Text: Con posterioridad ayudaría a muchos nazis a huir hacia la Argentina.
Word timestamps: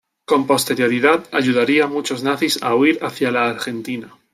Con 0.25 0.47
posterioridad 0.47 1.25
ayudaría 1.31 1.83
a 1.83 1.87
muchos 1.87 2.23
nazis 2.23 2.63
a 2.63 2.73
huir 2.73 2.97
hacia 3.03 3.29
la 3.29 3.45
Argentina. 3.51 4.11